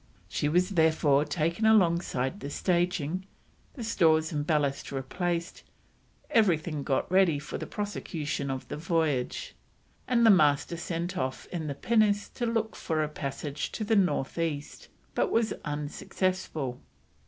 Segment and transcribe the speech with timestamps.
[0.27, 3.27] She was therefore taken alongside the staging,
[3.75, 5.61] the stores and ballast replaced,
[6.31, 9.53] everything got ready for the prosecution of the voyage,
[10.07, 13.95] and the Master sent off in the pinnace to look for a passage to the
[13.95, 16.81] north east; but was unsuccessful.